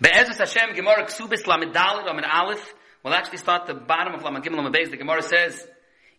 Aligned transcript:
Be'ezus 0.00 0.38
Hashem, 0.38 0.74
Gemara 0.74 1.04
Ksubis 1.06 1.46
Lamed 1.46 1.72
Dalit 1.72 2.04
Lamed 2.04 2.24
Aleph, 2.24 2.74
we'll 3.04 3.14
actually 3.14 3.38
start 3.38 3.68
the 3.68 3.74
bottom 3.74 4.12
of 4.12 4.24
Lamed 4.24 4.44
Gimel 4.44 4.56
Lamed 4.56 4.74
Beis. 4.74 4.90
The 4.90 4.96
Gemara 4.96 5.22
says, 5.22 5.64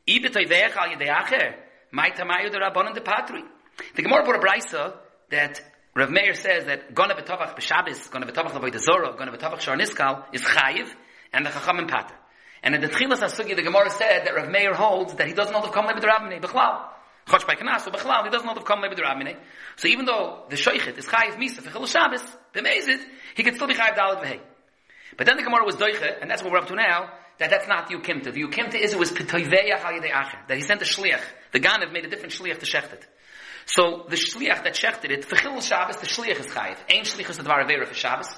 Ibetoy 0.07 0.47
ve'ech 0.47 0.77
al 0.77 0.95
yedei 0.95 1.09
acher, 1.09 1.55
mai 1.91 2.11
tamayu 2.11 2.49
de 2.49 2.57
rabbanon 2.57 2.93
de 2.93 3.01
patri. 3.01 3.43
The 3.95 4.01
Gemara 4.01 4.23
brought 4.23 4.41
a 4.41 4.47
brisa 4.47 4.93
that 5.29 5.61
Rav 5.93 6.09
Meir 6.09 6.35
says 6.35 6.65
that 6.65 6.95
gonna 6.95 7.15
betovach 7.15 7.57
b'Shabbos, 7.57 8.09
gonna 8.09 8.25
betovach 8.25 8.53
l'voy 8.55 8.73
Zorah, 8.79 9.13
gonna 9.17 9.33
betovach 9.33 9.59
shar 9.59 9.75
niskal 9.75 10.23
is 10.31 10.41
chayiv, 10.41 10.87
and 11.33 11.45
the 11.45 11.49
chacham 11.49 11.77
and 11.79 11.89
pater. 11.89 12.15
And 12.63 12.75
in 12.75 12.81
the 12.81 12.87
Tchilas 12.87 13.19
HaSugi, 13.19 13.57
the 13.57 13.61
Gemara 13.61 13.89
said 13.89 14.25
that 14.25 14.33
Rav 14.33 14.47
Meir 14.47 14.73
holds 14.73 15.15
that 15.15 15.27
he 15.27 15.33
doesn't 15.33 15.51
know 15.51 15.61
the 15.61 15.67
Kam 15.67 15.85
Lebed 15.85 16.01
Rabbinei, 16.01 16.41
Bechlal. 16.41 16.94
Choch 17.27 17.47
by 17.47 17.55
Knas, 17.55 17.81
so 17.81 17.91
Bechlal, 17.91 18.23
he 18.23 18.29
doesn't 18.29 18.45
know 18.45 18.53
the 18.53 18.61
Kam 18.61 18.81
Lebed 18.81 18.99
Rabbinei. 18.99 19.35
So 19.77 19.87
even 19.87 20.05
though 20.05 20.43
the 20.49 20.55
Shoichet 20.55 20.97
is 20.97 21.07
Chayiv 21.07 21.37
Misa, 21.37 21.61
for 21.61 21.71
Chil 21.71 21.87
Shabbos, 21.87 22.21
the 22.53 22.61
b'mezid, 22.61 22.99
he 23.35 23.43
could 23.43 23.55
still 23.55 23.67
be 23.67 23.73
Chayiv 23.73 23.95
Dalet 23.95 24.21
V'hei. 24.23 24.39
But 25.17 25.25
then 25.25 25.37
the 25.37 25.43
Gemara 25.43 25.65
was 25.65 25.75
Doiche, 25.75 26.21
and 26.21 26.29
that's 26.29 26.43
what 26.43 26.51
we're 26.51 26.59
up 26.59 26.67
to 26.67 26.75
now, 26.75 27.09
that 27.39 27.49
that's 27.49 27.67
not 27.67 27.87
the 27.87 27.95
Yukimta. 27.95 28.31
The 28.31 28.43
Yukimta 28.43 28.75
is 28.75 28.93
it 28.93 28.99
was 28.99 29.11
Petoiveya 29.11 29.79
Al 29.79 29.93
Yedei 29.93 30.11
Acher, 30.11 30.47
that 30.47 30.55
he 30.55 30.61
sent 30.61 30.81
a 30.81 30.85
Shliach. 30.85 31.21
The 31.51 31.59
Ganav 31.59 31.91
made 31.91 32.05
a 32.05 32.09
different 32.09 32.33
Shliach 32.33 32.59
to 32.59 32.65
Shechtet. 32.65 33.01
So 33.65 34.05
the 34.07 34.15
Shliach 34.15 34.63
that 34.63 34.75
Shechted 34.75 35.09
it, 35.09 35.25
for 35.25 35.35
Chil 35.35 35.59
Shabbos, 35.61 35.97
the 35.97 36.05
Shliach 36.05 36.39
is 36.39 36.45
Chayiv. 36.47 36.77
Ein 36.91 37.03
Shliach 37.03 37.29
is 37.31 37.37
the 37.37 37.43
Dvar 37.43 37.65
Avera 37.65 37.87
for 37.87 37.95
Shabbos. 37.95 38.29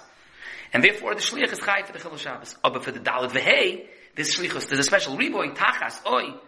And 0.72 0.84
therefore 0.84 1.13
the 1.13 1.22
Shliach 1.22 1.52
is 1.52 1.60
Chayiv 1.60 1.88
for 1.88 1.94
the 1.94 1.99
Chil 1.99 2.16
Shabbos. 2.16 2.55
Oh, 2.63 2.70
but 2.70 2.85
for 2.85 2.91
the 2.91 2.99
Dalet 2.99 3.32
V'hei, 3.32 3.88
this 4.16 4.38
Shlichus, 4.38 4.68
there's 4.68 4.80
a 4.80 4.84
special 4.84 5.18
Riboy, 5.18 5.55
Tachas, 5.55 5.99
Oi, 6.10 6.40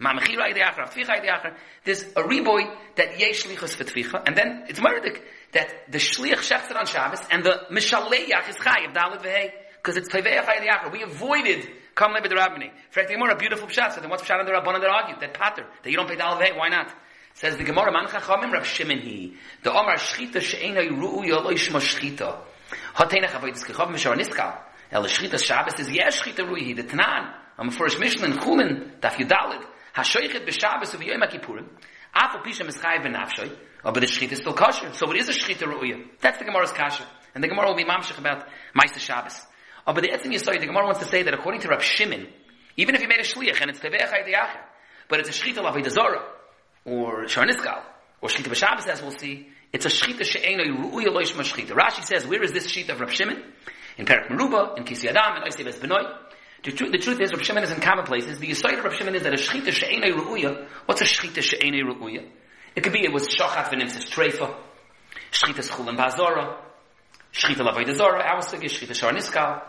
There's 0.00 2.02
a 2.02 2.22
Riboy 2.22 2.76
that 2.96 3.18
Yesh 3.18 3.44
Shlichus 3.44 3.74
for 3.74 4.22
and 4.24 4.36
then 4.36 4.64
it's 4.68 4.78
Murdik 4.78 5.22
that 5.52 5.90
the 5.90 5.98
Shliach 5.98 6.36
Shechted 6.36 6.76
on 6.76 6.86
Shabbos, 6.86 7.20
and 7.30 7.42
the 7.42 7.62
Mishaleach 7.70 8.48
is 8.48 8.56
Chayiv, 8.56 8.94
Dalet 8.94 9.22
V'hei, 9.22 9.50
because 9.74 9.96
it's 9.96 10.08
Tveveach 10.08 10.44
Yedei 10.44 10.92
We 10.92 11.02
avoided 11.02 11.68
Come 11.98 12.12
Lebed 12.12 12.30
Rabbini. 12.30 12.70
For 12.90 13.02
the 13.02 13.12
Gemara, 13.12 13.36
beautiful 13.36 13.66
pshat. 13.66 13.94
So 13.94 14.00
then 14.00 14.08
what's 14.08 14.22
pshat 14.22 14.38
on 14.38 14.46
the 14.46 14.52
Rabbanan 14.52 14.80
that 14.82 14.88
argue? 14.88 15.18
That 15.18 15.34
patter. 15.34 15.66
That 15.82 15.90
you 15.90 15.96
don't 15.96 16.08
pay 16.08 16.14
Dal 16.14 16.38
Vei. 16.38 16.52
Why 16.54 16.68
not? 16.68 16.94
Says 17.34 17.56
the 17.56 17.64
Gemara, 17.64 17.92
Man 17.92 18.06
Chachamim 18.06 18.52
Rav 18.52 18.64
Shimon 18.64 19.00
he. 19.00 19.34
The 19.64 19.72
Omar 19.72 19.96
Shchita 19.96 20.40
She'ena 20.40 20.82
Yiru'u 20.82 21.26
Yolo 21.26 21.50
Yishma 21.50 21.80
Shchita. 21.80 22.38
Hateinach 22.94 23.30
Avoidis 23.30 23.64
Kechav 23.64 23.88
Mishar 23.88 24.16
Niskal. 24.16 24.60
El 24.92 25.06
Shchita 25.06 25.42
Shabbos 25.42 25.80
is 25.80 25.90
Yesh 25.90 26.22
Shchita 26.22 26.48
Ru'i. 26.48 26.76
The 26.76 26.84
Tanan. 26.84 27.34
I'm 27.58 27.68
a 27.68 27.72
first 27.72 27.98
Mishnah 27.98 28.26
in 28.26 28.32
Chulin. 28.34 29.00
Daf 29.00 29.14
Yudalid. 29.14 29.64
HaShoichet 29.94 30.46
B'Shabbos 30.46 30.94
of 30.94 31.02
Yom 31.02 31.20
HaKippurim. 31.20 31.66
Afu 32.16 32.42
Pisha 32.42 32.66
Mischai 32.66 33.02
V'Nafshoy. 33.02 33.56
Oh, 33.84 33.92
but 33.92 34.00
the 34.00 34.06
Shchita 34.06 34.32
is 34.32 34.38
still 34.38 34.54
kosher. 34.54 34.92
So 34.94 35.10
it 35.10 35.16
is 35.18 35.28
a 35.28 35.32
Shchita 35.32 35.64
Ru'ya. 35.64 36.04
That's 36.20 36.38
the 36.38 36.44
Gemara's 36.44 36.72
kasha. 36.72 37.06
And 37.34 37.44
the 37.44 37.48
Gemara 37.48 37.68
will 37.68 37.76
be 37.76 37.84
mamshich 37.84 38.18
about 38.18 38.46
Maisa 38.74 38.98
Shabbos. 38.98 39.40
Oh, 39.86 39.92
but 39.92 40.02
the 40.02 40.10
Etzim 40.10 40.34
Yisoy, 40.34 40.60
the 40.60 40.66
Gemara 40.66 40.84
wants 40.84 41.00
to 41.00 41.06
say 41.06 41.22
that 41.22 41.32
according 41.34 41.60
to 41.62 41.68
Rav 41.68 41.82
Shimon, 41.82 42.26
even 42.76 42.94
if 42.94 43.02
you 43.02 43.08
made 43.08 43.20
a 43.20 43.24
shliach 43.24 43.60
and 43.60 43.70
it's 43.70 43.80
teveach 43.80 44.08
haydiacher, 44.08 44.60
but 45.08 45.20
it's 45.20 45.28
a 45.28 45.32
shchita 45.32 45.58
lavay 45.58 45.88
zora 45.90 46.22
or 46.84 47.24
sharniskal 47.24 47.82
or 48.20 48.28
shchita 48.28 48.48
b'shabbos 48.48 48.86
as 48.86 49.02
we'll 49.02 49.10
see, 49.10 49.48
it's 49.72 49.84
a 49.84 49.88
shchita 49.88 50.24
she'eno 50.24 50.64
ru'uya 50.64 51.08
loish 51.08 51.32
shchita. 51.32 51.70
Rashi 51.70 52.04
says, 52.04 52.26
where 52.26 52.42
is 52.42 52.52
this 52.52 52.66
shchita 52.66 52.90
of 52.90 53.00
Rav 53.00 53.12
Shimon? 53.12 53.42
In 53.96 54.06
Perak 54.06 54.28
Meruba, 54.28 54.76
in 54.78 54.84
Kisi 54.84 55.06
Adam, 55.08 55.42
in 55.42 55.50
Oisev 55.50 55.66
Es 55.66 55.78
Benoy. 55.78 56.04
The 56.64 56.72
truth, 56.72 56.92
the 56.92 56.98
truth 56.98 57.20
is, 57.20 57.32
Rav 57.32 57.42
Shimon 57.42 57.62
is 57.62 57.70
in 57.70 57.80
common 57.80 58.04
places. 58.04 58.38
The 58.38 58.50
aside 58.50 58.78
of 58.78 58.84
Rav 58.84 58.94
Shimon 58.94 59.14
is 59.14 59.22
that 59.22 59.32
a 59.32 59.36
shchita 59.36 59.72
she'eno 59.72 60.08
ru'uya, 60.16 60.66
what's 60.86 61.00
a 61.00 61.04
shchita 61.04 61.42
she'eno 61.42 61.92
ru'uya? 61.92 62.26
It 62.74 62.82
could 62.82 62.92
be 62.92 63.04
it 63.04 63.12
was 63.12 63.28
shochat 63.28 63.68
v'nimtzis 63.70 64.08
treifa, 64.08 64.54
shchita 65.30 65.62
schul 65.68 65.88
and 65.88 65.98
bazora, 65.98 66.56
shchita 67.32 67.62
lavay 67.66 67.94
zora, 67.94 68.22
our 68.22 68.40
sugi, 68.40 68.64
shchita 68.64 68.90
sharniskal. 68.90 69.62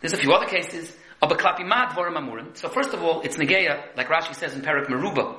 There's 0.00 0.12
a 0.12 0.18
few 0.18 0.32
other 0.32 0.46
cases. 0.46 0.94
So 1.22 2.68
first 2.68 2.92
of 2.92 3.02
all, 3.02 3.22
it's 3.22 3.36
Negeya, 3.38 3.96
like 3.96 4.08
Rashi 4.08 4.34
says 4.34 4.54
in 4.54 4.60
Perak 4.60 4.88
Meruba, 4.88 5.38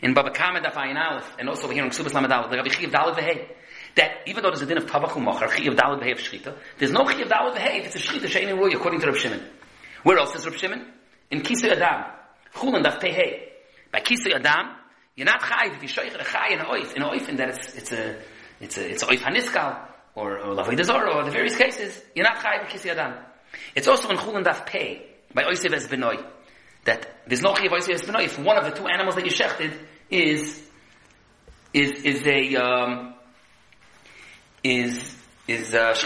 in 0.00 0.14
Baba 0.14 0.30
Kama 0.30 0.60
Daf 0.60 0.76
Aleph, 0.76 1.36
and 1.38 1.48
also 1.50 1.68
here 1.68 1.84
in 1.84 1.90
Ksubas 1.90 2.14
Lamed 2.14 2.32
Aleph, 2.32 2.50
the 2.50 2.56
Rabbi 2.56 2.70
Chiv 2.70 2.90
Dalet 2.90 3.14
Vehei, 3.16 3.48
that 3.96 4.22
even 4.26 4.42
though 4.42 4.48
there's 4.48 4.62
a 4.62 4.66
din 4.66 4.78
of 4.78 4.86
Tavach 4.86 5.10
U'Mochar, 5.10 5.50
Chiv 5.50 5.74
Dalet 5.74 6.00
Vehei 6.00 6.12
of 6.12 6.18
Shchita, 6.18 6.56
there's 6.78 6.92
no 6.92 7.04
Chiv 7.06 7.26
Dalet 7.26 7.54
Vehei 7.54 7.80
if 7.80 7.86
it's 7.86 7.96
a 7.96 7.98
Shchita 7.98 8.28
Sheini 8.28 8.56
Rui, 8.56 8.72
according 8.72 9.00
to 9.00 9.06
Rav 9.08 9.18
Shimon. 9.18 9.42
Where 10.06 10.18
else 10.18 10.36
is 10.36 10.46
Rav 10.46 10.56
Shimon? 10.56 10.86
In 11.32 11.40
Kisei 11.40 11.72
Adam, 11.72 12.04
Chulin 12.54 12.84
Daf 12.84 13.00
Tehei. 13.00 13.40
By 13.90 13.98
Kisei 13.98 14.32
Adam, 14.32 14.76
you're 15.16 15.24
not 15.24 15.40
Chayiv 15.40 15.74
if 15.74 15.82
you 15.82 15.88
show 15.88 16.02
a 16.02 16.08
Chay 16.08 16.52
in 16.52 16.60
a 16.60 16.64
Oif, 16.64 16.94
in 16.94 17.02
a 17.02 17.08
Oif, 17.08 17.28
and 17.28 17.36
that 17.40 17.48
it's, 17.48 17.74
it's 17.74 17.90
a, 17.90 18.16
it's 18.60 18.78
a, 18.78 18.88
it's 18.88 19.02
a 19.02 19.06
Oif 19.06 19.18
Haniskal, 19.18 19.80
or, 20.14 20.38
or 20.38 20.54
Lavoi 20.54 20.78
Dezor, 20.78 21.12
or 21.12 21.24
the 21.24 21.32
various 21.32 21.56
cases, 21.56 22.00
you're 22.14 22.22
not 22.22 22.36
Chayiv 22.36 22.60
in 22.60 22.66
Kisei 22.68 22.92
Adam. 22.92 23.14
It's 23.74 23.88
also 23.88 24.08
in 24.10 24.16
Chulin 24.18 24.44
Daf 24.44 24.64
Pei, 24.64 25.04
by 25.34 25.42
Oisev 25.42 25.74
es 25.74 25.88
Benoy, 25.88 26.24
that 26.84 27.08
there's 27.26 27.42
no 27.42 27.56
Chiv 27.56 27.72
Oisev 27.72 27.94
es 27.94 28.02
Benoy 28.02 28.26
if 28.26 28.38
one 28.38 28.56
of 28.56 28.64
the 28.64 28.70
two 28.70 28.86
animals 28.86 29.16
that 29.16 29.24
you 29.24 29.32
shechted 29.32 29.76
is, 30.08 30.62
is, 31.74 31.90
is 32.04 32.24
a, 32.24 32.54
um, 32.54 33.14
is, 34.62 35.16
is, 35.48 35.74
uh, 35.74 35.96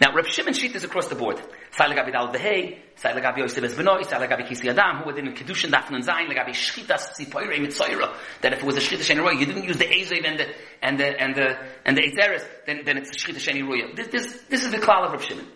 Now, 0.00 0.12
Reb 0.12 0.26
Shimon 0.26 0.54
Shit 0.54 0.74
is 0.74 0.82
across 0.82 1.06
the 1.06 1.14
board. 1.14 1.40
Legabi 1.76 2.12
dal 2.12 2.32
behei, 2.32 2.78
sai 2.94 3.12
legabi 3.12 3.48
sai 3.48 4.26
legabi 4.26 4.46
Kisi 4.46 4.68
Adam, 4.70 4.98
who 4.98 5.06
within 5.06 5.32
Kedushin 5.34 5.70
Dafn 5.70 5.94
and 5.94 6.04
Zayin, 6.04 6.28
legabi 6.28 6.50
Shchita 6.50 6.98
Sipoire 6.98 7.58
Mitzoira, 7.58 8.14
that 8.40 8.52
if 8.52 8.60
it 8.60 8.64
was 8.64 8.76
a 8.76 8.80
Shchita 8.80 9.00
Sheni 9.00 9.22
roya, 9.22 9.38
you 9.38 9.46
didn't 9.46 9.64
use 9.64 9.76
the 9.76 9.84
Ezev 9.84 10.24
and 10.24 10.38
the, 10.38 10.46
and 10.82 10.98
the, 10.98 11.20
and 11.20 11.34
the, 11.34 11.58
and 11.84 11.96
the 11.96 12.44
then, 12.66 12.82
then 12.84 12.98
it's 12.98 13.10
Shchita 13.10 13.36
Sheni 13.36 13.96
This, 13.96 14.08
this, 14.08 14.42
this 14.48 14.64
is 14.64 14.70
the 14.70 14.78
klal 14.78 15.06
of 15.06 15.12
Reb 15.12 15.22
Shimon. 15.22 15.46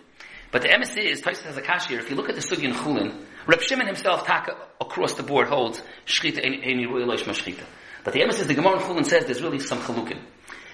But 0.51 0.63
the 0.63 0.69
MSC 0.69 0.99
is, 1.05 1.21
Tosis 1.21 1.43
has 1.43 1.57
a 1.57 1.63
kash 1.63 1.89
here, 1.89 2.01
if 2.01 2.09
you 2.09 2.17
look 2.17 2.29
at 2.29 2.35
the 2.35 2.41
Sugi 2.41 2.65
in 2.65 2.73
Chulin, 2.73 3.15
Reb 3.47 3.61
Shimon 3.61 3.87
himself, 3.87 4.27
taka, 4.27 4.57
across 4.81 5.15
the 5.15 5.23
board, 5.23 5.49
holds, 5.49 5.83
Shchita 6.07 6.45
Eini 6.45 6.87
Rui 6.89 7.05
Loish 7.05 7.25
Mashchita. 7.25 7.65
But 8.03 8.15
the 8.15 8.21
MSC, 8.21 8.47
the 8.47 8.55
Gemara 8.55 8.81
in 8.81 8.87
Chulin 8.87 9.05
says 9.05 9.27
there's 9.27 9.43
really 9.43 9.59
some 9.59 9.79
chalukin. 9.81 10.21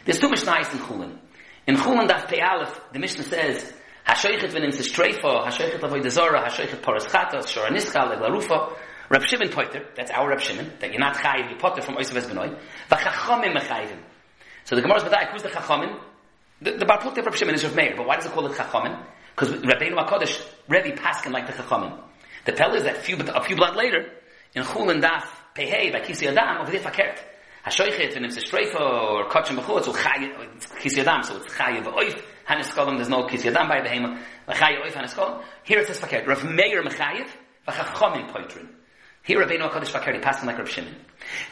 There's 0.05 0.21
two 0.21 0.29
Mishnahs 0.29 0.73
in 0.73 0.79
Chulin. 0.79 1.19
In 1.67 1.77
Chulin 1.77 2.09
Daf 2.09 2.29
Pei 2.29 2.41
Aleph, 2.41 2.81
the 2.93 2.99
Mishnah 3.01 3.25
says, 3.25 3.73
Hashoichet 4.07 4.51
v'nim 4.51 4.71
s'streifa, 4.71 5.47
Hashoichet 5.47 5.83
avoy 5.83 6.01
dezora, 6.01 6.45
Hashoichet 6.45 6.83
paras 6.83 7.07
chatas, 7.07 7.47
Shora 7.47 7.71
niska, 7.71 8.17
leglarufa, 8.17 8.77
Reb 9.09 9.23
Shimon 9.25 9.49
Poiter, 9.49 9.85
that's 9.97 10.11
our 10.11 10.29
Reb 10.29 10.41
Shimon, 10.41 10.73
that 10.81 10.91
you're 10.91 11.01
not 11.01 11.17
chayiv, 11.17 11.51
you 11.51 11.57
potter 11.57 11.83
from 11.83 11.97
Oisav 11.97 12.23
Benoy, 12.27 12.59
v'chachomim 12.91 13.57
mechayivim. 13.57 13.99
So 14.65 14.77
the 14.77 14.83
Gemara 14.83 14.99
is 14.99 15.05
B'dayik, 15.05 15.33
who's 15.33 15.43
the 15.43 15.49
chachomim? 15.49 15.99
The, 16.61 16.73
the 16.73 16.85
Barput 16.85 17.17
of 17.19 17.25
Reb 17.25 17.35
Shimon 17.35 17.55
is 17.55 17.65
Rav 17.65 17.75
Meir, 17.75 17.95
but 17.97 18.07
why 18.07 18.17
does 18.17 18.27
it 18.27 18.33
call 18.33 18.47
it 18.47 18.53
chachomim? 18.53 19.05
Because 19.35 19.53
Rabbeinu 19.55 19.97
HaKadosh, 19.97 20.47
Rebbe 20.69 20.97
Paskin 20.97 21.33
like 21.33 21.47
the 21.47 21.53
Chachamim. 21.53 21.99
The 22.45 22.53
Pell 22.53 22.75
is 22.75 22.85
that 22.85 22.99
few, 22.99 23.17
a 23.17 23.43
few 23.43 23.57
blood 23.57 23.75
later, 23.75 24.07
in 24.55 24.63
Chul 24.63 24.91
and 24.91 25.03
Daf, 25.03 25.25
Pehei, 25.57 25.93
by 25.93 26.01
Kisi 26.01 26.29
Adam, 26.29 26.63
over 26.63 26.71
there 26.71 26.81
Fakert. 26.81 27.19
Hashoichet, 27.67 28.15
and 28.17 28.27
it's 28.27 28.37
or 28.37 29.29
Kachem 29.29 29.59
Bechot, 29.59 29.85
so 29.85 29.93
Kisi 29.93 30.99
Adam, 30.99 31.23
so 31.25 31.37
it's 31.39 31.53
Chayev 31.55 31.85
Oif, 31.85 32.23
Hanis 32.49 32.71
Kolam, 32.71 32.97
there's 32.97 33.09
no 33.09 33.27
Kisi 33.27 33.47
Adam 33.47 33.69
by 33.69 33.81
Behema, 33.81 34.19
Chayev 34.49 34.83
Oif, 34.85 34.93
Hanis 34.93 35.15
Kolam. 35.15 35.43
Here 35.63 35.79
it 35.79 35.87
says 35.87 35.99
Fakert. 35.99 36.27
Rav 36.27 36.45
Meir 36.45 36.83
Mechayev, 36.83 37.29
Vachachomim 37.69 38.31
Poitrin. 38.33 38.69
Here 39.23 39.39
Rabbeinu 39.45 39.71
HaKadosh 39.71 39.91
Fakert, 39.91 40.15
he 40.15 40.21
passed 40.21 40.45
like 40.45 40.59
Rav 40.59 40.69
Shimon. 40.69 40.95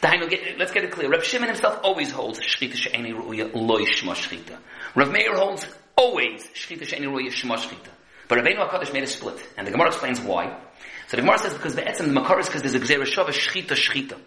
Let's 0.03 0.71
get 0.71 0.83
it 0.83 0.91
clear. 0.91 1.09
Rav 1.09 1.23
Shimon 1.23 1.47
himself 1.47 1.79
always 1.83 2.11
holds 2.11 2.39
Shchita 2.39 2.75
She'eni 2.75 3.11
Ru'uya 3.11 3.51
Loishma 3.51 4.13
Shchita. 4.13 4.57
Rav 4.95 5.11
Meir 5.11 5.35
holds 5.35 5.65
always 5.95 6.45
shchita 6.47 6.87
she'eni 6.87 7.07
ruya 7.07 7.31
shema 7.31 7.55
shchita. 7.57 7.89
But 8.27 8.39
Rabbeinu 8.39 8.67
HaKadosh 8.67 8.93
made 8.93 9.03
a 9.03 9.07
split. 9.07 9.37
And 9.57 9.67
the 9.67 9.71
Gemara 9.71 9.87
explains 9.87 10.19
why. 10.19 10.57
So 11.07 11.17
the 11.17 11.21
Gemara 11.21 11.39
says 11.39 11.53
because 11.53 11.75
the 11.75 11.81
etzem, 11.81 12.05
the 12.07 12.13
makar 12.13 12.39
is 12.39 12.47
because 12.47 12.61
there's 12.61 12.75
a 12.75 12.79
gzera 12.79 13.03
shava 13.03 13.29
shchita 13.29 13.75
shchita. 13.75 14.17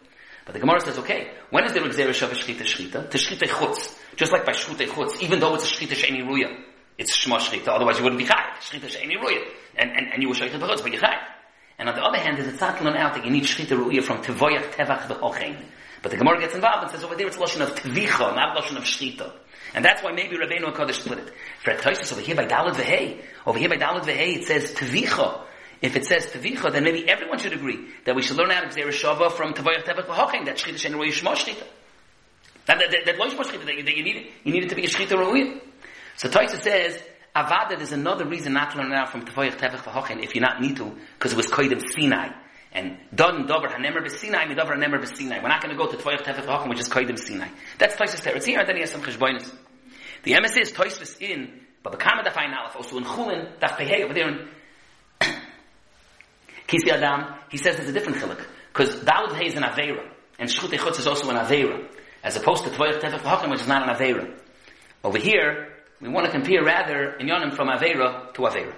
But 0.47 0.55
the 0.55 0.61
Gemara 0.61 0.81
says, 0.81 0.97
okay, 0.99 1.33
when 1.51 1.65
is 1.65 1.73
there 1.73 1.85
a 1.85 1.89
gzera 1.89 2.11
shava 2.11 2.31
shchita 2.31 2.63
shchita? 2.63 3.11
To 3.11 3.19
shchita 3.19 3.49
chutz. 3.49 3.99
Just 4.15 4.33
like 4.33 4.47
by 4.47 4.53
shchita 4.53 4.87
chutz, 4.87 5.21
even 5.21 5.41
though 5.41 5.57
it's 5.57 5.65
a 5.65 5.67
shchita 5.67 5.95
she'eni 5.95 6.21
ruya, 6.21 6.57
it's 6.97 7.15
shema 7.15 7.39
shchita, 7.39 7.69
otherwise 7.69 7.99
you 7.99 8.05
wouldn't 8.05 8.21
be 8.21 8.27
chayv. 8.27 8.55
Shchita 8.61 8.89
she'eni 8.89 9.17
ruya. 9.17 9.45
And, 9.77 9.91
and, 9.91 10.13
and 10.15 10.23
you 10.23 10.29
were 10.29 10.35
shchita 10.35 10.59
chutz, 10.59 10.83
but 10.83 10.93
you're 10.93 11.03
chayv. 11.03 11.19
And 11.79 11.89
on 11.89 11.97
the 11.97 12.03
other 12.03 12.19
hand, 12.19 12.39
there's 12.39 12.49
a 12.49 12.57
tzatlan 12.57 12.97
out 12.97 13.15
that 13.15 13.25
you 13.25 13.31
need 13.31 13.43
shchita 13.43 13.77
ruya 13.77 14.03
from 14.03 14.23
tevoyach 14.23 14.73
tevach 14.73 15.09
v'ochein. 15.09 15.63
But 16.01 16.13
the 16.13 16.19
Gemara 16.19 16.39
gets 16.39 16.55
involved 16.55 16.85
and 16.85 16.93
says 16.93 17.03
over 17.03 17.17
there 17.17 17.27
it's 17.27 17.37
lashon 17.37 17.63
of 17.63 17.75
tvicha, 17.75 18.35
not 18.37 18.57
lashon 18.57 18.77
of 18.77 18.85
shchita. 18.85 19.33
And 19.75 19.85
that's 19.85 20.03
why 20.03 20.13
maybe 20.13 20.37
Rabbeinu 20.37 20.73
HaKadosh 20.73 20.95
split 20.95 21.19
it. 21.19 21.33
For 21.63 21.73
Tosis 21.75 22.13
over 22.13 22.21
here 22.21 22.37
by 22.37 22.47
Dalit 22.47 22.75
Vehei, 22.75 23.21
over 23.47 23.59
here 23.59 23.69
by 23.69 23.77
Dalit 23.77 24.05
Vehei, 24.05 24.37
it 24.37 24.45
says 24.45 24.73
Tevicha. 24.73 25.43
If 25.83 25.95
it 25.95 26.07
says 26.07 26.27
Tevicha, 26.27 26.73
then 26.73 26.85
maybe 26.85 27.09
everyone 27.09 27.39
should 27.39 27.53
agree 27.53 27.89
that 28.05 28.17
we 28.17 28.23
should 28.23 28.37
learn 28.37 28.51
out 28.51 28.65
of 28.65 28.71
Shava 28.71 29.31
from 29.33 29.53
Tavayach 29.53 29.85
Tevach 29.85 30.07
V'Hoching, 30.07 30.47
that 30.47 30.57
Shchita 30.57 30.79
Shen 30.79 30.97
Rui 30.97 31.09
Shmo 31.09 31.35
Shchita. 31.35 31.65
That, 32.67 32.79
that, 32.79 32.91
that, 32.91 33.07
that 33.07 33.19
that, 33.19 33.97
you 33.97 34.03
need, 34.03 34.33
you 34.45 34.53
need 34.53 34.65
it 34.65 34.69
to 34.71 34.75
be 34.75 34.85
a 34.85 34.89
Shchita 34.89 35.17
Rui. 35.19 35.61
So 36.17 36.29
Tosis 36.29 36.63
says, 36.63 37.03
Avada, 37.35 37.77
there's 37.77 37.93
another 37.93 38.27
reason 38.27 38.55
not 38.55 38.73
to 38.73 38.79
learn 38.79 38.93
out 38.93 39.11
from 39.11 39.27
Tavayach 39.27 39.57
Tevach 39.59 39.83
V'Hoching 39.83 40.25
if 40.25 40.35
you're 40.35 40.43
not 40.43 40.61
need 40.63 40.77
to, 40.77 40.97
because 41.19 41.33
it 41.33 41.37
was 41.37 41.47
Koidim 41.47 41.83
Sinai. 41.95 42.31
And 42.73 42.99
Don 43.15 43.47
Dover 43.47 43.69
Hanemer 43.69 44.05
B'Sinai, 44.05 44.47
Midover 44.47 44.75
Hanemer 44.77 45.03
B'Sinai. 45.03 45.43
We're 45.43 45.49
not 45.49 45.63
going 45.63 45.77
to 45.77 45.83
go 45.83 45.91
to 45.91 45.97
Tvoyach 45.97 46.23
Tefech 46.23 46.47
V'Hochim, 46.47 46.71
which 46.71 46.81
is 46.81 46.89
Koidim 46.89 47.19
Sinai. 47.19 47.49
That's 47.79 47.97
Tosis 47.97 48.23
there. 48.23 48.35
It's 48.35 48.47
here, 48.47 48.61
and 48.61 48.69
then 48.69 48.77
he 48.77 48.81
has 48.81 48.91
some 48.91 49.03
Cheshboinus. 49.03 49.51
The 50.23 50.33
emes 50.33 50.61
is 50.61 50.73
Toisvis 50.73 51.21
in, 51.21 51.61
but 51.83 51.93
the 51.93 51.99
Kama 51.99 52.23
Daf 52.25 52.37
Ein 52.37 52.53
Aleph, 52.53 52.75
also 52.75 52.97
in 52.99 53.05
Chulin, 53.05 53.59
Daf 53.61 53.77
Pehei, 53.77 54.03
over 54.03 54.13
there 54.13 54.29
in 54.29 54.49
Kisi 56.67 56.91
Adam, 56.91 57.35
he 57.51 57.57
says 57.57 57.77
there's 57.77 57.89
a 57.89 57.93
different 57.93 58.19
chiluk. 58.19 58.45
Because 58.73 58.97
Dalad 58.97 59.37
Hay 59.37 59.47
is 59.47 59.55
an 59.55 59.63
Aveira, 59.63 60.07
and 60.39 60.49
Shchut 60.49 60.71
Echutz 60.71 60.99
is 60.99 61.07
also 61.07 61.31
an 61.31 61.37
Aveira, 61.37 61.87
as 62.23 62.37
opposed 62.37 62.65
to 62.65 62.71
Tvoyach 62.71 63.01
Tefach 63.01 63.21
V'Hakim, 63.21 63.51
which 63.51 63.61
is 63.61 63.69
not 63.69 63.89
an 63.89 63.95
Aveira. 63.95 64.37
Over 65.03 65.19
here, 65.19 65.73
we 66.01 66.09
want 66.09 66.27
to 66.27 66.33
compare 66.33 66.63
rather 66.63 67.13
in 67.15 67.29
Yonim 67.29 67.55
from 67.55 67.69
Aveira 67.69 68.35
to 68.35 68.43
Aveira. 68.43 68.75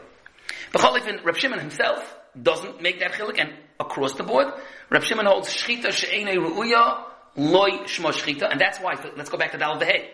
But 0.73 0.83
Cholifin, 0.83 1.25
Reb 1.25 1.37
Shimon 1.37 1.59
himself 1.59 2.15
doesn't 2.41 2.83
make 2.83 3.01
that 3.01 3.13
chiluk, 3.13 3.41
and 3.41 3.55
across 3.81 4.13
the 4.15 4.23
board, 4.23 4.49
Reb 4.91 5.03
Shimon 5.03 5.27
holds 5.27 5.49
Shchita 5.49 5.91
She'enei 5.91 6.37
Ru'uya 6.37 7.05
Loi 7.37 7.71
Shmo 7.87 8.13
Shchita, 8.13 8.51
and 8.51 8.61
that's 8.61 8.79
why, 8.79 8.95
let's 9.17 9.31
go 9.31 9.39
back 9.39 9.53
to 9.53 9.59
Dalad 9.59 9.83
Hay. 9.83 10.11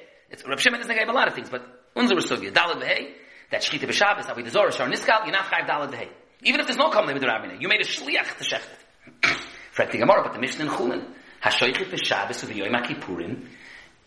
Reb 0.49 0.61
Shimon 0.61 0.81
doesn't 0.81 0.97
give 0.97 1.09
a 1.09 1.13
lot 1.13 1.29
of 1.29 1.35
things, 1.35 1.51
but 1.51 1.95
Unzer 1.95 2.13
Sugya, 2.21 2.53
Dalad 2.53 2.83
Hay, 2.85 3.15
that 3.51 3.63
Shchita 3.63 3.89
B'Shabbos, 3.89 4.31
Avi 4.31 4.45
Dezor, 4.45 4.73
Shar 4.73 4.89
Niskal, 4.89 5.25
you're 5.25 5.33
not 5.33 5.45
Chayiv 5.47 5.69
Dalad 5.69 5.95
Hay. 5.95 6.09
Even 6.45 6.61
if 6.61 6.67
there's 6.67 6.79
no 6.79 6.91
Kam 6.91 7.07
Levid 7.07 7.23
Rabbinah, 7.27 7.61
you 7.61 7.69
made 7.69 7.81
a 7.81 7.85
Shliach 7.85 8.37
to 8.37 8.45
Shechtet. 8.45 9.41
Fragt 9.75 9.93
the 9.93 9.99
Gemara, 9.99 10.23
but 10.23 10.35
the 10.35 10.39
Mishnah 10.39 10.67
in 10.67 10.71
Chulin, 10.71 11.07
Hashoichit 11.43 11.91
B'Shabbos 11.91 12.45
Uvi 12.45 12.63
Yoim 12.63 12.75
HaKippurim, 12.81 13.47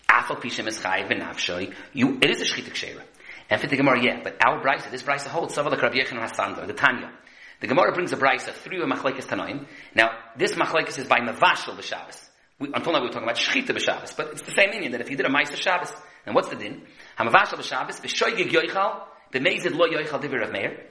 Afal 0.10 0.40
Pishim 0.40 0.68
Es 0.68 0.80
Chayiv 0.80 1.12
B'Nafshoi, 1.12 1.74
you, 1.94 2.20
it 2.22 2.30
is 2.30 2.42
a 2.42 2.46
Shchita 2.46 2.70
Kshera. 2.70 3.02
And 3.50 3.60
for 3.60 3.68
the 3.68 3.76
Gemara, 3.76 4.04
yeah, 4.04 4.22
but 4.24 4.38
our 4.46 4.62
Brisa, 4.62 4.92
this 4.92 5.04
Brisa 5.04 5.28
holds, 5.28 5.58
of 5.58 5.66
the 5.70 5.78
Rabbi 5.78 5.98
Yechon 5.98 6.22
HaSandor, 6.22 6.68
the 6.68 6.74
Tanya. 6.74 7.12
The 7.60 7.68
Gemara 7.68 7.92
brings 7.92 8.14
a 8.14 8.18
Brisa 8.18 8.54
through 8.54 8.84
a 8.84 8.88
Machlekes 8.88 9.26
Tanoim. 9.26 9.66
Now, 9.96 10.12
this 10.38 10.54
Machlekes 10.54 11.00
is 11.00 11.08
by 11.08 11.20
Mavashal 11.20 11.76
B'Shabbos. 11.76 12.30
We, 12.60 12.72
until 12.74 12.94
now 12.94 13.00
we 13.00 13.08
were 13.08 13.14
talking 13.14 13.28
about 13.28 13.38
Shechita 13.38 13.76
B'Shabbos, 13.76 14.16
but 14.16 14.28
it's 14.34 14.44
the 14.44 14.52
same 14.52 14.70
meaning 14.70 14.92
that 14.92 15.02
if 15.02 15.10
you 15.10 15.18
did 15.18 15.26
a 15.26 15.30
Meister 15.30 15.58
Shabbos, 15.58 15.92
then 16.24 16.36
what's 16.36 16.50
the 16.50 16.56
din? 16.56 16.84
HaMavashal 17.18 17.58
B'Shabbos, 17.58 18.00
B'Shoigig 18.00 18.52
Yoichal, 18.52 19.02
B'Mezid 19.34 19.76
Lo 19.76 19.88
Yoichal 19.88 20.22
Divir 20.22 20.44
of 20.44 20.52
Meir. 20.52 20.86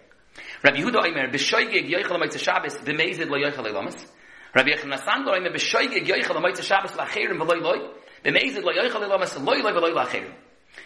Rabbi 0.62 0.78
Yehuda 0.78 1.06
Omer, 1.06 1.28
B'Shoigig 1.30 1.90
Yoichal 1.90 2.18
Meister 2.18 2.38
Shabbos, 2.38 2.74
B'Mezid 2.78 3.28
Lo 3.28 3.38
Yoichal 3.38 3.66
Elomas. 3.66 4.06
Rabbi 4.54 4.70
Yechon 4.70 4.92
HaSandor 4.92 5.36
Omer, 5.36 5.50
B'Shoigig 5.50 6.06
Yoichal 6.06 6.40
Meister 6.40 6.62
Shabbos, 6.62 6.94
L'Acherim 6.96 7.38
V'Loi 7.38 7.60
Loi, 7.60 7.78
B'Mezid 8.24 8.62
Lo 8.62 8.72
Yoichal 8.72 9.02
Elomas, 9.02 9.36
Loi 9.44 9.58
Loi 9.58 9.72
V'Loi 9.72 9.94
L'Acherim. 9.94 10.32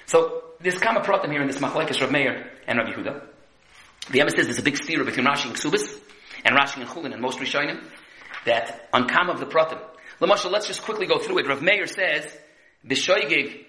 So, 0.07 0.43
there's 0.61 0.79
kama 0.79 1.01
pratim 1.01 1.31
here 1.31 1.41
in 1.41 1.47
this 1.47 1.59
machlekes 1.59 2.01
Rav 2.01 2.11
Meir 2.11 2.51
and 2.67 2.79
Rabbi 2.79 2.93
Yehuda. 2.93 3.23
The 4.11 4.19
Emes 4.19 4.35
says 4.37 4.47
there's 4.47 4.59
a 4.59 4.63
big 4.63 4.77
steer 4.77 5.05
between 5.05 5.27
Rashi 5.27 5.47
and 5.47 5.55
Ksubis, 5.55 6.01
and 6.45 6.57
Rashi 6.57 6.79
and 6.79 6.89
Chulin 6.89 7.13
and 7.13 7.23
most 7.23 7.39
Rishonim, 7.39 7.83
that 8.45 8.89
on 8.93 9.09
kama 9.09 9.33
of 9.33 9.41
the 9.41 9.47
pratim. 9.47 9.81
Lamashal, 10.21 10.51
let's 10.51 10.67
just 10.67 10.83
quickly 10.83 11.07
go 11.07 11.19
through 11.19 11.39
it. 11.39 11.47
Rav 11.47 11.63
Meir 11.63 11.87
says, 11.87 12.37
B'shoigig 12.87 13.65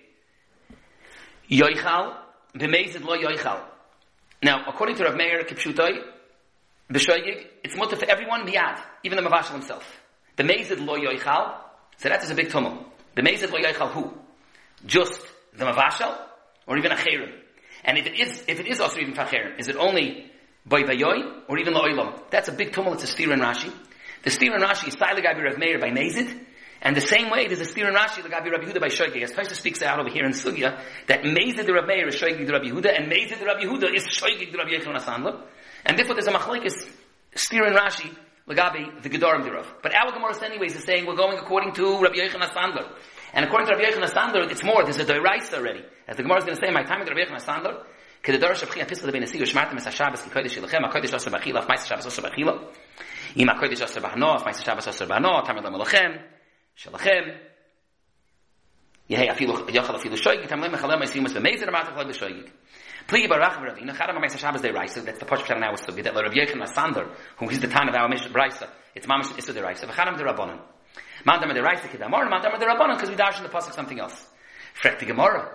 yoichal, 1.50 2.16
b'mezid 2.56 3.04
lo 3.04 3.18
yoichal. 3.18 3.62
Now, 4.44 4.64
according 4.68 4.96
to 4.98 5.04
Rav 5.04 5.16
Meir 5.16 5.44
Kipshutai, 5.44 6.02
B'shoigig, 6.92 7.46
it's 7.64 7.78
mutter 7.78 7.96
for 7.96 8.10
everyone 8.10 8.46
miyad, 8.46 8.80
even 9.04 9.24
the 9.24 9.30
Mavashal 9.30 9.52
himself. 9.52 10.02
B'mezid 10.36 10.84
lo 10.84 10.98
yoichal, 10.98 11.58
so 11.98 12.10
that 12.10 12.24
is 12.24 12.32
a 12.32 12.36
big 12.36 12.50
tumult. 12.50 12.86
B'mezid 13.16 13.52
lo 13.52 13.60
yoichal 13.60 13.92
who? 13.92 14.12
Just 14.86 15.22
the 15.54 15.66
Mavashal, 15.66 16.18
or 16.66 16.78
even 16.78 16.92
a 16.92 16.96
Cherim. 16.96 17.32
And 17.84 17.98
if 17.98 18.08
it 18.08 18.20
is, 18.20 18.44
if 18.48 18.60
it 18.60 18.68
is 18.68 18.80
also 18.80 19.00
even 19.00 19.14
Facherim, 19.14 19.60
is 19.60 19.68
it 19.68 19.76
only 19.76 20.32
by 20.66 20.82
Bayoy, 20.82 21.44
or 21.48 21.60
even 21.60 21.74
lo 21.74 21.84
La'olam? 21.84 22.20
That's 22.32 22.48
a 22.48 22.52
big 22.52 22.74
tumult, 22.74 22.96
it's 22.96 23.04
a 23.04 23.08
steer 23.08 23.30
Rashi. 23.30 23.72
The 24.24 24.32
steer 24.32 24.58
Rashi 24.58 24.88
is 24.88 24.96
Sai 24.96 25.14
Gabi 25.14 25.44
Rav 25.44 25.60
Meir 25.60 25.80
by 25.80 25.92
Mezid, 25.92 26.46
and 26.83 26.95
the 26.95 27.01
same 27.01 27.31
way, 27.31 27.47
there's 27.47 27.61
a 27.61 27.65
steer 27.65 27.89
in 27.89 27.95
Rashi, 27.95 28.23
Gabi 28.23 28.51
Rabbi 28.51 28.67
Yehuda 28.67 28.81
by 28.81 28.89
Shoigig. 28.89 29.23
As 29.23 29.33
Taisa 29.33 29.55
speaks 29.55 29.83
out 29.83 29.99
over 29.99 30.11
here 30.11 30.25
in 30.25 30.33
Sugya, 30.33 30.79
that 31.09 31.23
Mezid 31.23 31.67
the 31.67 31.73
Rav 31.73 31.87
Meir 31.87 32.07
is 32.07 32.17
Shoigig 32.17 32.47
the 32.47 32.53
Rabbi 32.53 32.67
Yehuda, 32.67 32.95
and 32.97 33.11
Mezid 33.11 33.39
the 33.39 33.47
Rabbi 33.47 33.63
Yehuda 33.63 33.95
is 33.95 34.05
Shoigig 34.05 34.53
the 34.53 34.59
Rabbi 34.59 34.71
Yechon 34.71 34.95
Asandla. 34.95 35.43
And 35.85 35.99
therefore 35.99 36.15
there's 36.15 36.27
a 36.27 36.33
machlekes 36.33 36.89
steer 37.35 37.67
in 37.67 37.73
Rashi, 37.73 38.15
Lagabi, 38.47 39.03
the 39.03 39.09
Gedorim 39.09 39.43
thereof. 39.43 39.73
But 39.83 39.95
our 39.95 40.13
Gemara 40.13 40.35
anyways 40.45 40.77
is 40.77 40.85
saying 40.85 41.07
we're 41.07 41.17
going 41.17 41.39
according 41.39 41.73
to 41.75 42.01
Rabbi 42.01 42.17
Yechon 42.17 42.43
Asandla. 42.43 42.93
And 43.33 43.45
according 43.45 43.69
to 43.69 43.75
Rabbi 43.75 43.91
Yechon 43.91 44.05
Asandla, 44.05 44.51
it's 44.51 44.63
more, 44.63 44.85
there's 44.85 44.99
a 44.99 45.05
Doiraisa 45.05 45.55
already. 45.55 45.83
As 46.07 46.17
the 46.17 46.23
Gemara 46.23 46.39
is 46.39 46.45
going 46.45 46.57
to 46.57 46.61
say, 46.61 46.71
my 46.71 46.85
time 46.85 47.01
with 47.01 47.09
Rabbi 47.09 47.23
Yechon 47.23 47.41
Asandla, 47.41 47.85
כדדור 48.23 48.55
שבחי 48.55 48.83
הפיסל 48.83 49.09
לבין 49.09 49.23
הסיגו 49.23 49.47
שמרתם 49.47 49.79
את 49.79 49.87
השבס 49.87 50.29
כקודש 50.29 50.55
שלכם, 50.55 50.85
הקודש 50.85 51.15
עשר 51.15 51.31
באכילה, 51.31 51.61
אף 51.61 51.69
מייס 51.69 51.83
השבס 51.83 52.07
עשר 52.07 52.23
באכילה. 52.23 52.53
אם 53.37 53.49
הקודש 53.49 53.83
עשר 53.83 54.01
בהנו, 54.01 54.37
אף 54.37 54.45
מייס 54.45 54.61
השבס 54.61 54.89
עשר 54.89 55.07
בהנו, 55.07 55.41
תמר 55.45 55.61
למלכם, 55.61 56.13
שלכם. 56.75 57.23
יהי 59.09 59.31
אפילו, 59.31 59.55
יוכל 59.69 59.97
אפילו 59.97 60.17
שויגיג, 60.17 60.47
תמלם 60.47 60.73
מחלל 60.73 60.97
מייסימוס 60.97 61.33
במייזר, 61.33 61.69
אמרת 61.69 61.89
לכלל 61.89 62.09
בשויגיג. 62.09 62.51
Pli 63.09 63.29
barach 63.29 63.61
ravina, 63.61 63.95
chadam 63.95 64.19
ma'aser 64.19 64.37
Shabbos 64.37 64.63
day 64.63 64.73
Raisa, 64.73 65.01
that's 65.01 65.21
the 65.21 65.25
Posh 65.25 65.43
Pshat 65.43 65.61
now 65.61 65.73
Sugi, 65.75 66.03
that 66.03 66.13
Rav 66.13 66.33
Yechon 66.33 66.61
Asander, 66.61 67.09
who 67.37 67.49
is 67.51 67.61
the 67.61 67.69
time 67.69 67.89
of 67.89 67.95
our 67.95 68.09
Mishnah 68.09 68.33
Raisa, 68.33 68.69
it's 68.97 69.07
Mamash 69.07 69.39
Issa 69.39 69.53
de 69.53 69.63
Raisa, 69.63 69.87
v'chadam 69.87 70.19
de 70.19 70.25
Rabbanon. 70.25 70.61
Mandam 71.25 71.55
de 71.55 71.63
Raisa 71.63 71.87
kidamor, 71.87 72.29
mandam 72.29 72.59
de 72.59 72.67
Rabbanon, 72.67 72.95
because 72.95 73.09
we 73.09 73.15
dash 73.15 73.37
in 73.39 73.45
the 73.45 73.49
Pasuk 73.49 73.75
something 73.75 74.01
else. 74.01 74.27
Frek 74.83 74.99
the 74.99 75.07
Gemara, 75.07 75.55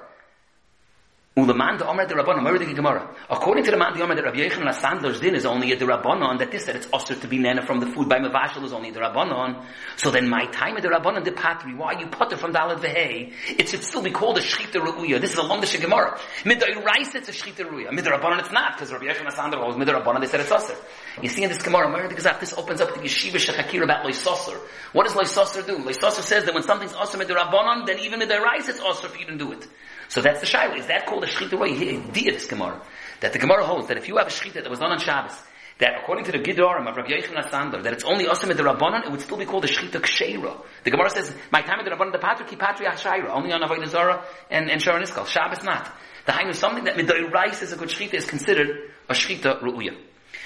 Ulaman 1.39 1.77
the 1.77 1.87
Omer 1.87 2.07
the 2.07 2.15
Rabbanon, 2.15 2.45
where 2.45 2.59
the 2.59 2.65
Gemara? 2.73 3.15
According 3.29 3.65
to 3.65 3.71
the 3.71 3.77
man 3.77 3.93
the 3.93 4.03
Omer 4.03 4.15
the 4.15 4.23
Rabbi 4.23 4.39
Yechon 4.39 4.73
Sandler's 4.73 5.21
din 5.21 5.35
is 5.35 5.45
only 5.45 5.71
a 5.71 5.77
the 5.77 5.85
Rabbanon, 5.85 6.39
that 6.39 6.51
this 6.51 6.65
that 6.65 6.77
it's 6.77 6.89
usher 6.95 7.15
to 7.15 7.29
be 7.29 7.37
nana 7.37 7.61
from 7.61 7.79
the 7.79 7.85
food 7.85 8.09
by 8.09 8.19
Mavashal 8.19 8.65
is 8.65 8.73
only 8.73 8.91
the 8.91 9.01
Rabbanon. 9.01 9.63
So 9.97 10.11
then 10.11 10.31
my 10.31 10.47
time 10.47 10.79
of 10.79 10.83
the 10.83 10.89
Rabbanon 10.89 11.27
the 11.27 11.33
Patri, 11.33 11.75
why 11.75 12.01
you 12.01 12.07
putter 12.07 12.39
from 12.39 12.55
Dalet 12.55 12.79
Vehei? 12.79 13.35
It 13.49 13.69
should 13.69 13.85
still 13.85 14.01
be 14.01 14.13
called 14.13 14.39
a 14.39 14.41
Shchita 14.41 14.83
Ru'uya. 14.83 15.21
This 15.21 15.33
is 15.33 15.37
a 15.37 15.43
longish 15.43 15.79
Gemara. 15.79 16.19
Midai 16.45 16.83
Rice 16.83 17.15
it's 17.15 17.29
a 17.29 17.33
Shchita 17.33 17.69
Ru'uya. 17.69 17.91
Midai 17.91 18.19
Rabbanon 18.19 18.41
it's 18.41 18.53
not, 18.53 18.73
because 18.73 18.91
Rabbi 18.91 19.05
Yechon 19.05 19.31
Sandler 19.31 19.61
holds 19.61 19.77
Midai 19.77 20.03
Rabbanon, 20.03 20.23
they 20.23 20.29
said 20.29 20.41
it's 20.41 20.51
usher. 20.51 20.75
You 21.21 21.29
see 21.29 21.43
in 21.43 21.51
this 21.51 21.61
Gemara, 21.61 21.93
where 21.93 22.09
the 22.09 22.15
this 22.41 22.55
opens 22.55 22.81
up 22.81 22.95
the 22.95 23.01
Yeshiva 23.01 23.37
Shechakir 23.37 23.83
about 23.83 24.07
Loisosser. 24.07 24.59
What 24.95 25.07
does 25.07 25.13
Loisosser 25.13 25.67
do? 25.67 25.81
Loisosser 25.81 26.23
says 26.23 26.47
that 26.47 26.55
when 26.55 26.63
something's 26.63 26.95
usher 26.95 27.19
Midai 27.19 27.37
Rabbanon, 27.37 27.85
then 27.85 27.99
even 27.99 28.21
Midai 28.21 28.41
Rice 28.41 28.69
it's 28.69 28.81
usher 28.81 29.11
for 29.11 29.19
you 29.19 29.27
to 29.27 29.37
do 29.37 29.53
it. 29.53 29.69
So 30.09 30.21
that's 30.21 30.41
the 30.41 30.47
shaila. 30.47 30.79
Is 30.79 30.87
that 30.87 31.07
called 31.07 31.25
a 31.25 31.27
shechita 31.27 31.59
way? 31.59 31.75
Dia 32.13 32.33
this 32.33 32.47
Gemara. 32.47 32.81
That 33.21 33.33
the 33.33 33.39
Gemara 33.39 33.65
holds 33.65 33.89
that 33.89 33.97
if 33.97 34.09
you 34.09 34.17
have 34.19 34.27
a 34.27 34.31
shechita 34.31 34.55
that 34.55 34.71
was 34.71 34.79
done 34.79 34.93
on 34.93 34.99
Shabbos, 34.99 35.35
that 35.79 35.99
according 36.01 36.25
to 36.25 36.33
the 36.33 36.39
Gidorim 36.39 36.89
of 36.89 36.97
Rabbi 36.97 37.11
Yechon 37.11 37.37
Asander, 37.37 37.83
that 37.83 37.93
it's 37.93 38.05
only 38.05 38.25
Asim 38.25 38.49
the 38.49 38.63
Rabbanon, 38.63 39.05
it 39.05 39.11
would 39.11 39.21
still 39.21 39.37
be 39.37 39.45
called 39.45 39.65
a 39.65 39.69
shechita 39.69 40.01
kshera. 40.01 40.65
The 40.85 40.91
Gemara 40.91 41.11
says, 41.11 41.35
my 41.51 41.61
time 41.61 41.81
of 41.81 41.85
the 41.85 41.91
Rabbanon, 41.91 42.13
the 42.13 42.19
Patri 42.19 42.47
ki 42.47 42.57
Patri 42.57 42.87
Achshaira, 42.87 43.29
only 43.29 43.53
on 43.53 43.61
Avodah 43.61 43.89
Zarah 43.89 44.25
and, 44.51 44.71
and 44.71 44.81
Sharon 44.81 45.03
Iskal. 45.03 45.27
Shabbos 45.27 45.63
not. 45.65 45.93
The 46.25 46.33
Hainu, 46.33 46.55
something 46.55 46.85
that 46.85 46.97
Midai 46.97 47.31
Rice 47.31 47.63
is 47.63 47.73
a 47.73 47.77
good 47.77 47.89
shechita 47.89 48.15
is 48.15 48.27
considered 48.27 48.91
a 49.09 49.13
shechita 49.13 49.61
ru'uya. 49.61 49.97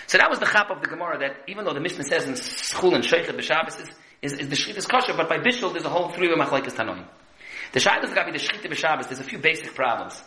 So 0.09 0.19
that 0.19 0.29
was 0.29 0.41
the 0.41 0.47
chap 0.47 0.71
of 0.71 0.81
the 0.83 0.89
Gemara 0.89 1.19
that 1.21 1.37
even 1.47 1.65
though 1.65 1.75
the 1.75 1.81
Mishnah 1.81 2.05
says 2.05 2.25
in 2.27 2.35
Schul 2.35 2.95
and 2.95 3.05
Sheikhet 3.05 3.37
b'Shabbos 3.37 3.81
is, 3.81 3.91
is, 4.23 4.33
is 4.41 4.49
the 4.49 4.57
shechita 4.57 4.79
is 4.79 4.87
kosher, 4.87 5.15
but 5.17 5.29
by 5.29 5.39
Bishul 5.39 5.73
there's 5.73 5.85
a 5.85 5.89
whole 5.89 6.09
three 6.09 6.31
of 6.33 6.39
machlekes 6.39 6.75
tanoim. 6.75 7.07
The 7.73 7.81
to 7.81 8.25
be 8.25 8.33
the 8.33 8.39
Shechita 8.39 8.71
b'Shabbos. 8.71 9.09
There's 9.09 9.21
a 9.21 9.25
few 9.25 9.39
basic 9.39 9.75
problems. 9.75 10.21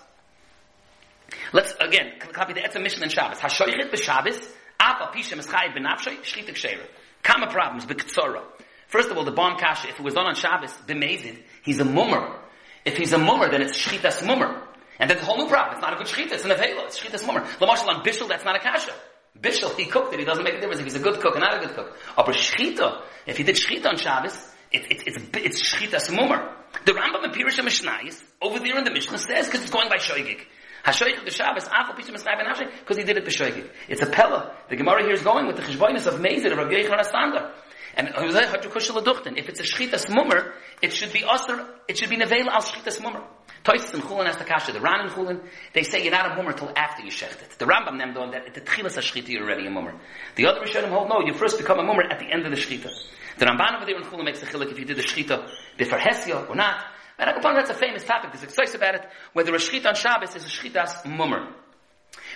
Let's, 1.52 1.74
again, 1.80 2.14
copy 2.32 2.54
the 2.54 2.62
Etzah 2.62 2.82
Mishnah 2.82 3.04
in 3.04 3.10
Shabbos. 3.10 3.40
HaShoichet 3.40 3.92
b'Shabbos, 3.92 4.50
Afa 4.80 5.18
Pishem 5.18 5.40
is 5.40 5.48
Chayiv 5.48 5.76
b'Nafshay, 5.76 6.22
Shechita 6.22 6.52
Ksheira. 6.52 6.86
Kama 7.22 7.48
problems, 7.48 7.86
b'Ktsora. 7.86 8.44
First 8.88 9.10
of 9.10 9.18
all, 9.18 9.26
the 9.26 9.32
Bon 9.32 9.58
Kasha, 9.58 9.90
if 9.90 10.00
it 10.00 10.04
was 10.04 10.14
done 10.14 10.26
on 10.26 10.36
Shabbos, 10.36 10.72
b'Mezid, 10.88 11.40
he's 11.64 11.80
a 11.80 11.86
mummer. 11.86 12.40
If 12.86 12.98
he's 12.98 13.14
a 13.14 13.18
mummer, 13.18 13.50
then 13.50 13.62
it's 13.62 13.78
Shechitas 13.78 14.26
mummer. 14.26 14.62
And 15.00 15.10
then 15.10 15.18
the 15.18 15.26
whole 15.26 15.38
new 15.38 15.48
problem. 15.48 15.76
It's 15.76 15.82
not 15.82 15.94
a 15.94 15.98
good 15.98 16.08
Shechita, 16.08 16.34
it's 16.34 16.46
an 16.46 16.52
Avela. 16.52 16.86
It's 16.86 17.00
Shechitas 17.00 17.26
mummer. 17.26 17.42
Lamashal 17.60 17.88
on 17.88 18.06
Bishul, 18.06 18.28
that's 18.30 18.46
not 18.46 18.56
a 18.56 18.60
Kasha. 18.60 18.94
Bishul, 19.40 19.76
he 19.76 19.86
cooked 19.86 20.14
it, 20.14 20.20
he 20.20 20.26
doesn't 20.26 20.44
make 20.44 20.54
a 20.54 20.60
difference 20.62 20.80
if 20.80 20.86
he's 20.86 20.96
a 20.96 21.00
good 21.00 21.20
cook 21.20 21.36
or 21.36 21.40
not 21.40 21.58
a 21.58 21.66
good 21.66 21.76
cook. 21.76 21.98
But 22.16 22.28
Shechita, 22.28 23.02
if 23.26 23.38
he 23.38 23.44
did 23.44 23.56
Shechita 23.56 23.88
on 23.88 23.98
Shabbos, 23.98 24.38
it, 24.72 24.92
it, 24.92 25.04
it's, 25.08 25.18
it's 25.34 25.74
Shechitas 25.74 26.16
mummer. 26.16 26.56
The 26.86 26.92
Rambam 26.92 27.24
in 27.24 27.32
Pirush 27.32 27.60
Mishnayis, 27.60 28.22
over 28.42 28.60
there 28.60 28.78
in 28.78 28.84
the 28.84 28.92
Mishnah 28.92 29.18
says, 29.18 29.46
because 29.46 29.62
it's 29.62 29.72
going 29.72 29.90
by 29.90 29.98
Shoigig. 29.98 30.46
The 30.86 31.32
Shabbos, 31.32 31.70
Afal 31.70 31.96
Pishim 31.96 32.16
Esnai 32.16 32.36
Ben 32.38 32.46
Hashem, 32.46 32.68
because 32.80 32.98
he 32.98 33.04
did 33.04 33.16
it 33.16 33.26
b'Shoigig. 33.26 33.70
It's 33.88 34.02
a 34.02 34.06
Pella. 34.06 34.54
The 34.70 34.76
Gemara 34.76 35.04
here 35.04 35.14
is 35.14 35.22
going 35.22 35.48
with 35.48 35.56
the 35.56 35.62
Cheshboinus 35.62 36.08
of 36.08 36.20
Mezid, 36.20 36.52
of 36.52 36.58
Rabbi 36.58 36.74
Yechon 36.74 37.00
Astander. 37.00 37.52
And 37.96 38.10
if 38.10 39.50
it's 39.50 39.60
a 39.60 39.64
Shchitas 39.64 40.10
Mummer, 40.14 40.54
it 40.82 40.92
should 40.92 41.14
be 41.14 41.22
Osir, 41.22 41.66
it 41.88 41.98
should 41.98 42.10
be 42.10 42.18
Nevela 42.18 42.48
al 42.48 42.62
Shchitas 42.62 43.00
Mummer. 43.02 43.24
Toys 43.64 43.94
and 43.94 44.04
Chulin 44.04 44.26
has 44.26 44.38
the 44.38 44.44
Kasha, 44.44 44.74
the 44.74 44.82
Ran 44.82 45.02
and 45.02 45.10
Chulin, 45.12 45.40
they 45.74 45.84
say 45.84 46.04
you're 46.04 46.12
not 46.12 46.32
a 46.32 46.36
Mummer 46.36 46.52
till 46.52 46.72
after 46.76 47.02
you 47.04 47.12
shecht 47.12 47.42
it. 47.42 47.56
The 47.58 47.66
Rambam 47.66 47.98
them 47.98 48.14
know 48.14 48.30
that 48.32 48.48
at 48.48 48.54
the 48.54 48.62
Tchilas 48.62 48.98
HaShchita 48.98 49.30
you're 49.30 49.44
already 49.44 49.68
a 49.68 49.70
Mummer. 49.70 49.94
The 50.36 50.48
other 50.48 50.60
Rishonim 50.60 50.90
hold, 50.90 51.08
no, 51.08 51.22
you 51.22 51.34
first 51.34 51.58
become 51.58 51.80
a 51.80 51.84
Mummer 51.84 52.04
at 52.04 52.20
the 52.20 52.26
end 52.26 52.46
of 52.46 52.52
the 52.52 52.58
Shchita. 52.58 52.90
The 53.38 53.46
Ramban 53.46 53.76
over 53.76 53.86
there 53.86 53.96
in 53.96 54.04
Chulin 54.04 54.26
makes 54.26 54.42
the 54.42 54.48
Chilik 54.48 54.72
if 54.72 54.78
you 54.78 54.86
did 54.86 54.98
the 54.98 55.02
Shchita 55.02 55.50
before 55.78 55.98
Hesia 55.98 56.50
or 56.50 56.56
not. 56.56 56.84
And 57.18 57.30
I 57.30 57.54
that's 57.54 57.70
a 57.70 57.74
famous 57.74 58.04
topic. 58.04 58.32
There's 58.32 58.44
excites 58.44 58.74
about 58.74 58.96
it. 58.96 59.08
Whether 59.34 59.54
a 59.54 59.58
shchita 59.58 59.86
on 59.86 59.96
Shabbos 59.96 60.36
is 60.36 60.46
a 60.46 60.50
shchitas 60.50 61.06
mummer. 61.06 61.48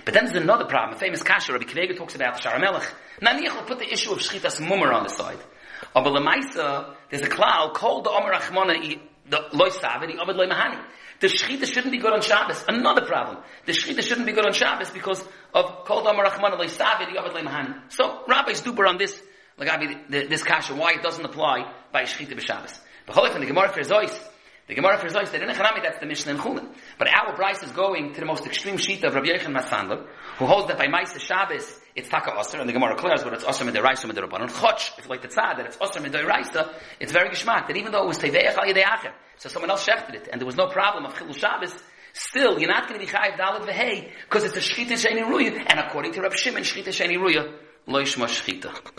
But 0.05 0.13
then 0.13 0.25
there's 0.25 0.37
another 0.37 0.65
problem. 0.65 0.95
A 0.95 0.99
famous 0.99 1.23
kasha, 1.23 1.53
Rabbi 1.53 1.65
Akiva 1.65 1.83
Eiger 1.83 1.95
talks 1.95 2.15
about 2.15 2.37
the 2.37 2.47
Sharamelech. 2.47 2.85
Naniach 3.21 3.55
will 3.55 3.63
put 3.63 3.79
the 3.79 3.91
issue 3.91 4.11
of 4.11 4.19
shchitas 4.19 4.65
mummer 4.65 4.93
on 4.93 5.03
the 5.03 5.09
side. 5.09 5.39
But 5.93 6.05
lemaisa, 6.05 6.95
there's 7.09 7.23
a 7.23 7.29
cloud 7.29 7.73
called 7.73 8.05
the 8.05 8.11
Omer 8.11 8.33
Achmona 8.33 8.99
the 9.29 9.45
loy 9.53 9.69
saved, 9.69 10.07
the 10.07 10.21
ovid 10.21 10.35
loy 10.35 10.47
mahani. 10.47 10.81
The 11.19 11.27
shechita 11.27 11.65
shouldn't 11.65 11.91
be 11.91 11.97
good 11.97 12.13
on 12.13 12.21
Shabbos. 12.21 12.63
Another 12.67 13.05
problem. 13.05 13.37
The 13.65 13.71
shechita 13.71 14.01
shouldn't 14.01 14.27
be 14.27 14.33
good 14.33 14.45
on 14.45 14.53
Shabbos 14.53 14.89
because 14.91 15.23
of 15.53 15.85
kol 15.85 16.03
damar 16.03 16.25
rachman 16.25 16.57
loy 16.57 16.67
saved, 16.67 17.13
the 17.13 17.19
ovid 17.19 17.33
loy 17.33 17.41
mahani. 17.41 17.75
So 17.89 18.23
rabbis 18.27 18.61
duper 18.61 18.87
on 18.87 18.97
this, 18.97 19.21
like 19.57 19.69
I 19.69 19.77
mean, 19.77 19.99
this 20.09 20.43
kasha, 20.43 20.75
why 20.75 20.93
it 20.93 21.01
doesn't 21.01 21.25
apply 21.25 21.71
by 21.91 22.03
shechita 22.03 22.33
b'Shabbos. 22.33 22.79
But 23.05 23.39
the 23.39 23.45
Gemara 23.45 23.69
for 23.69 23.79
Zois, 23.81 24.13
the 24.67 24.75
Gemara 24.75 24.97
for 24.97 25.07
Zois, 25.07 25.31
they 25.31 25.39
didn't 25.39 25.55
that's 25.55 25.99
the 25.99 26.05
Mishnah 26.05 26.33
in 26.33 26.37
Chulin. 26.39 26.67
But 26.97 27.07
our 27.07 27.33
Bryce 27.37 27.63
is 27.63 27.71
going 27.71 28.13
to 28.13 28.19
the 28.19 28.25
most 28.25 28.45
extreme 28.45 28.75
sheet 28.75 29.01
of 29.05 29.13
Rabbi 29.13 29.27
Yechon 29.27 29.55
Masandler, 29.55 30.05
who 30.37 30.45
holds 30.45 30.67
that 30.67 30.77
by 30.77 30.87
Maisa 30.87 31.19
Shabbos, 31.19 31.79
it's 31.95 32.09
Taka 32.09 32.31
Osir, 32.31 32.59
and 32.59 32.67
the 32.67 32.73
Gemara 32.73 32.97
clears 32.97 33.23
what 33.23 33.33
it's 33.33 33.45
Osir 33.45 33.69
Midiraisa 33.69 34.11
Midirabanan. 34.11 34.49
Chotch, 34.51 34.99
if 34.99 35.07
like 35.07 35.21
the 35.21 35.29
tzad, 35.29 35.55
that 35.55 35.67
it's 35.67 35.77
Osir 35.77 36.05
Midiraisa, 36.05 36.73
it's 36.99 37.13
very 37.13 37.29
geschmack, 37.29 37.67
that 37.67 37.77
even 37.77 37.93
though 37.93 38.03
it 38.03 38.07
was 38.07 38.19
Teveach 38.19 38.55
Al 38.55 38.65
Yedei 38.65 38.83
Acher, 38.83 39.13
so 39.37 39.47
someone 39.47 39.71
else 39.71 39.87
shechted 39.87 40.15
it, 40.15 40.27
and 40.29 40.41
there 40.41 40.45
was 40.45 40.57
no 40.57 40.67
problem 40.67 41.05
of 41.05 41.13
Chilul 41.13 41.33
Shabbos, 41.33 41.73
still, 42.11 42.59
you're 42.59 42.69
not 42.69 42.89
going 42.89 42.99
to 42.99 43.05
be 43.05 43.09
Chayiv 43.09 43.37
Dalit 43.37 43.65
Vehei, 43.65 44.11
because 44.25 44.43
it's 44.43 44.57
a 44.57 44.59
Shechita 44.59 44.93
Sheni 44.93 45.23
Ruya, 45.23 45.65
and 45.65 45.79
according 45.79 46.11
to 46.11 46.21
Rabbi 46.21 46.35
Shimon, 46.35 46.63
Shechita 46.63 46.89
Sheni 46.89 47.17
Ruya, 47.17 47.53
Lo 47.87 48.01
Yishma 48.01 48.25
Shechita. 48.27 48.91